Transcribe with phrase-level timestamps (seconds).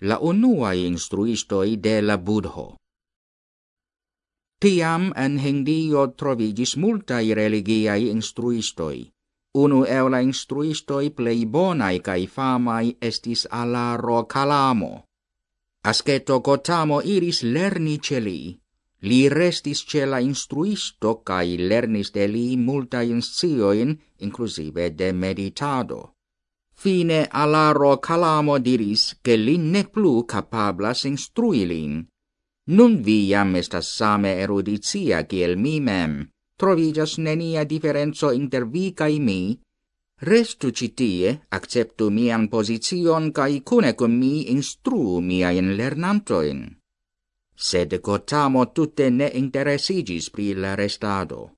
[0.00, 2.76] la unuae instruistoi de la Budho.
[4.60, 9.10] Tiam en Hindio trovigis multai religiai instruistoi.
[9.54, 15.04] Unu el la instruistoi plei bonai cae famai estis Alaro Calamo.
[15.84, 18.58] Asceto Gotamo iris lerni celi.
[19.00, 19.28] li.
[19.28, 26.17] Restis ce la instruisto cae lernis de li multai scioin, inclusive de meditado.
[26.78, 32.06] Fine alaro calamo diris che li ne plu capablas instrui lin.
[32.76, 36.12] Nun vi jam estas same erudicia kiel mi mem,
[36.56, 39.58] trovigas nenia differenzo inter vi cae mi,
[40.20, 46.64] Restu citie, acceptu mian position cae cune cum mi instruu miaen lernantoin.
[47.54, 51.54] Sed Gotamo tutte ne interesigis pri la restado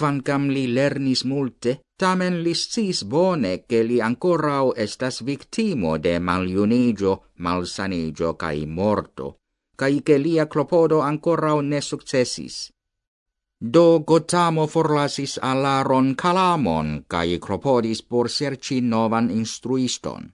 [0.00, 7.12] quancam li lernis multe, tamen li sciis bone che li ancorau estas victimo de maliunigio,
[7.44, 9.26] malsanigio cae morto,
[9.76, 12.70] cae che lia clopodo ancorau ne successis.
[13.62, 20.32] Do Gotamo forlasis alaron calamon cae clopodis por serci novan instruiston.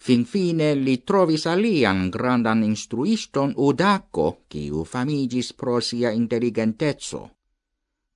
[0.00, 7.35] Fin fine li trovis alian grandan instruiston Udaco, ciu famigis pro sia intelligentezzo.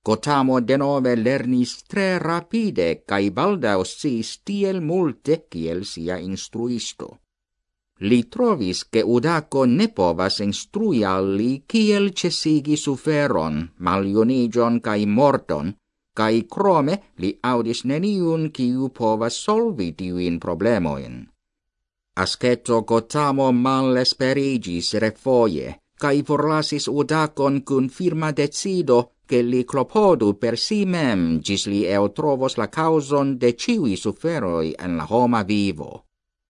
[0.03, 7.19] Gotamo denove lernis tre rapide, cae baldao sis tiel multe kiel sia instruisto.
[8.09, 15.69] Li trovis che Udaco ne povas instrui alli kiel cesigi suferon, malionigion cae morton,
[16.17, 21.21] cae crome li audis neniun kiu povas solvi tiuin problemoin.
[22.17, 28.97] Asceto Gotamo mal esperigis refoie, cae forlasis Udacon cun firma decido
[29.31, 34.75] che li clopodu per si mem gis li eo trovos la causon de ciui suferoi
[34.75, 35.91] en la homa vivo.